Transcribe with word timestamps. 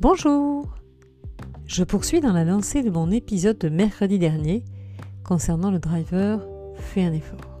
Bonjour 0.00 0.66
Je 1.66 1.84
poursuis 1.84 2.20
dans 2.20 2.32
la 2.32 2.46
lancée 2.46 2.82
de 2.82 2.88
mon 2.88 3.10
épisode 3.10 3.58
de 3.58 3.68
mercredi 3.68 4.18
dernier 4.18 4.64
concernant 5.24 5.70
le 5.70 5.78
driver 5.78 6.40
Fais 6.76 7.04
un 7.04 7.12
effort. 7.12 7.60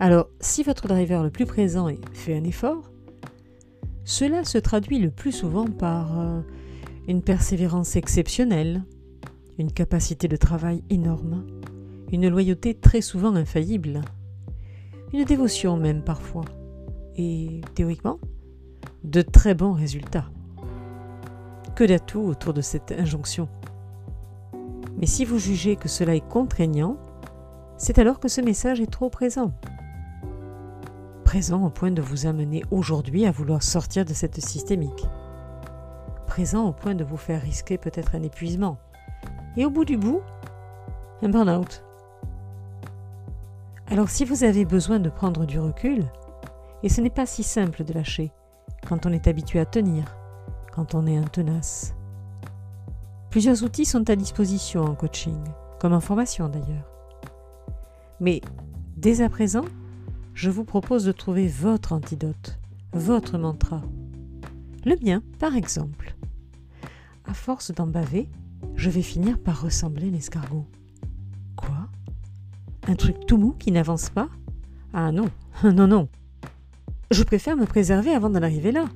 Alors, 0.00 0.30
si 0.40 0.62
votre 0.62 0.88
driver 0.88 1.22
le 1.22 1.28
plus 1.28 1.44
présent 1.44 1.90
est 1.90 2.00
Fais 2.14 2.34
un 2.34 2.44
effort, 2.44 2.90
cela 4.04 4.44
se 4.44 4.56
traduit 4.56 4.98
le 4.98 5.10
plus 5.10 5.32
souvent 5.32 5.66
par 5.66 6.18
euh, 6.18 6.40
une 7.06 7.20
persévérance 7.20 7.94
exceptionnelle, 7.94 8.84
une 9.58 9.70
capacité 9.70 10.28
de 10.28 10.36
travail 10.36 10.82
énorme, 10.88 11.44
une 12.10 12.30
loyauté 12.30 12.72
très 12.72 13.02
souvent 13.02 13.34
infaillible, 13.34 14.00
une 15.12 15.24
dévotion 15.24 15.76
même 15.76 16.02
parfois, 16.02 16.46
et 17.16 17.60
théoriquement, 17.74 18.18
de 19.04 19.20
très 19.20 19.54
bons 19.54 19.72
résultats. 19.72 20.24
Que 21.74 21.84
d'atouts 21.84 22.26
autour 22.26 22.54
de 22.54 22.62
cette 22.62 22.92
injonction? 22.92 23.48
Mais 24.98 25.06
si 25.06 25.24
vous 25.24 25.38
jugez 25.38 25.76
que 25.76 25.88
cela 25.88 26.14
est 26.14 26.26
contraignant, 26.26 26.96
c'est 27.76 27.98
alors 27.98 28.18
que 28.18 28.28
ce 28.28 28.40
message 28.40 28.80
est 28.80 28.90
trop 28.90 29.10
présent. 29.10 29.52
Présent 31.24 31.66
au 31.66 31.70
point 31.70 31.90
de 31.90 32.00
vous 32.00 32.26
amener 32.26 32.62
aujourd'hui 32.70 33.26
à 33.26 33.30
vouloir 33.30 33.62
sortir 33.62 34.04
de 34.04 34.14
cette 34.14 34.40
systémique. 34.40 35.06
Présent 36.26 36.66
au 36.66 36.72
point 36.72 36.94
de 36.94 37.04
vous 37.04 37.16
faire 37.16 37.42
risquer 37.42 37.76
peut-être 37.76 38.14
un 38.14 38.22
épuisement. 38.22 38.78
Et 39.56 39.66
au 39.66 39.70
bout 39.70 39.84
du 39.84 39.98
bout, 39.98 40.22
un 41.22 41.28
burn-out. 41.28 41.84
Alors 43.88 44.08
si 44.08 44.24
vous 44.24 44.44
avez 44.44 44.64
besoin 44.64 44.98
de 44.98 45.10
prendre 45.10 45.44
du 45.44 45.58
recul, 45.58 46.04
et 46.82 46.88
ce 46.88 47.00
n'est 47.00 47.10
pas 47.10 47.26
si 47.26 47.42
simple 47.42 47.84
de 47.84 47.92
lâcher 47.92 48.32
quand 48.88 49.06
on 49.06 49.12
est 49.12 49.26
habitué 49.26 49.60
à 49.60 49.66
tenir, 49.66 50.16
quand 50.72 50.94
on 50.94 51.06
est 51.06 51.16
un 51.16 51.24
tenace. 51.24 51.94
Plusieurs 53.30 53.64
outils 53.64 53.84
sont 53.84 54.08
à 54.10 54.16
disposition 54.16 54.82
en 54.82 54.94
coaching, 54.94 55.38
comme 55.80 55.92
en 55.92 56.00
formation 56.00 56.48
d'ailleurs. 56.48 56.90
Mais 58.20 58.40
dès 58.96 59.20
à 59.22 59.28
présent, 59.28 59.64
je 60.34 60.50
vous 60.50 60.64
propose 60.64 61.04
de 61.04 61.12
trouver 61.12 61.48
votre 61.48 61.92
antidote, 61.92 62.58
votre 62.92 63.38
mantra. 63.38 63.82
Le 64.84 64.96
mien, 65.04 65.22
par 65.38 65.56
exemple. 65.56 66.14
À 67.26 67.34
force 67.34 67.72
d'en 67.72 67.86
baver, 67.86 68.28
je 68.76 68.90
vais 68.90 69.02
finir 69.02 69.38
par 69.38 69.62
ressembler 69.62 70.08
à 70.08 70.10
l'escargot. 70.10 70.66
Quoi? 71.56 71.88
Un 72.86 72.94
truc 72.94 73.26
tout 73.26 73.38
mou 73.38 73.52
qui 73.58 73.72
n'avance 73.72 74.10
pas? 74.10 74.28
Ah 74.92 75.10
non, 75.10 75.30
non, 75.64 75.86
non. 75.86 76.08
Je 77.10 77.22
préfère 77.22 77.56
me 77.56 77.66
préserver 77.66 78.14
avant 78.14 78.30
d'en 78.30 78.42
arriver 78.42 78.72
là. 78.72 78.86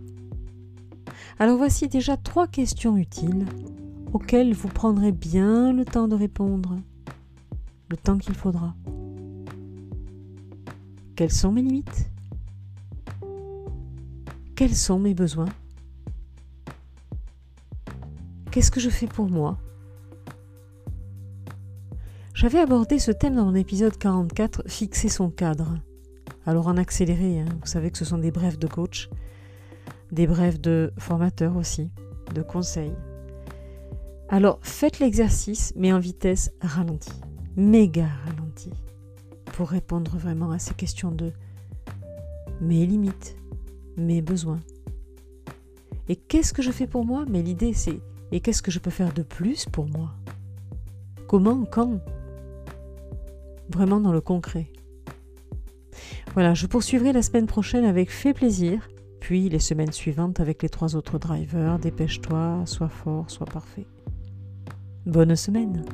Alors 1.38 1.56
voici 1.56 1.88
déjà 1.88 2.16
trois 2.16 2.46
questions 2.48 2.96
utiles 2.96 3.46
auxquelles 4.12 4.54
vous 4.54 4.68
prendrez 4.68 5.12
bien 5.12 5.72
le 5.72 5.84
temps 5.84 6.08
de 6.08 6.14
répondre, 6.14 6.76
le 7.90 7.96
temps 7.96 8.18
qu'il 8.18 8.34
faudra. 8.34 8.74
Quelles 11.14 11.32
sont 11.32 11.52
mes 11.52 11.62
limites? 11.62 12.10
Quels 14.56 14.74
sont 14.74 14.98
mes 14.98 15.14
besoins? 15.14 15.48
Qu'est-ce 18.50 18.70
que 18.70 18.80
je 18.80 18.90
fais 18.90 19.06
pour 19.06 19.28
moi? 19.28 19.58
J'avais 22.34 22.60
abordé 22.60 22.98
ce 22.98 23.10
thème 23.10 23.36
dans 23.36 23.44
mon 23.44 23.54
épisode 23.54 23.96
44, 23.96 24.62
Fixer 24.66 25.08
son 25.08 25.30
cadre. 25.30 25.74
Alors 26.48 26.68
en 26.68 26.78
accéléré, 26.78 27.40
hein, 27.40 27.44
vous 27.60 27.66
savez 27.66 27.90
que 27.90 27.98
ce 27.98 28.06
sont 28.06 28.16
des 28.16 28.30
brefs 28.30 28.58
de 28.58 28.66
coach, 28.66 29.10
des 30.10 30.26
brefs 30.26 30.58
de 30.58 30.94
formateurs 30.96 31.54
aussi, 31.56 31.90
de 32.34 32.40
conseils. 32.40 32.94
Alors 34.30 34.58
faites 34.62 34.98
l'exercice, 34.98 35.74
mais 35.76 35.92
en 35.92 35.98
vitesse 35.98 36.50
ralentie, 36.62 37.20
méga 37.54 38.06
ralentie 38.24 38.72
pour 39.44 39.68
répondre 39.68 40.16
vraiment 40.16 40.50
à 40.50 40.58
ces 40.58 40.72
questions 40.72 41.10
de 41.10 41.32
mes 42.62 42.86
limites, 42.86 43.36
mes 43.98 44.22
besoins. 44.22 44.60
Et 46.08 46.16
qu'est-ce 46.16 46.54
que 46.54 46.62
je 46.62 46.70
fais 46.70 46.86
pour 46.86 47.04
moi? 47.04 47.26
Mais 47.28 47.42
l'idée 47.42 47.74
c'est 47.74 48.00
et 48.32 48.40
qu'est-ce 48.40 48.62
que 48.62 48.70
je 48.70 48.78
peux 48.78 48.88
faire 48.88 49.12
de 49.12 49.22
plus 49.22 49.66
pour 49.66 49.86
moi? 49.90 50.14
Comment 51.26 51.66
Quand? 51.66 52.00
Vraiment 53.68 54.00
dans 54.00 54.12
le 54.12 54.22
concret. 54.22 54.70
Voilà, 56.38 56.54
je 56.54 56.68
poursuivrai 56.68 57.12
la 57.12 57.22
semaine 57.22 57.48
prochaine 57.48 57.84
avec 57.84 58.12
Fait 58.12 58.32
plaisir, 58.32 58.88
puis 59.18 59.48
les 59.48 59.58
semaines 59.58 59.90
suivantes 59.90 60.38
avec 60.38 60.62
les 60.62 60.68
trois 60.68 60.94
autres 60.94 61.18
drivers, 61.18 61.80
dépêche-toi, 61.80 62.62
sois 62.64 62.88
fort, 62.88 63.28
sois 63.28 63.44
parfait. 63.44 63.88
Bonne 65.04 65.34
semaine 65.34 65.84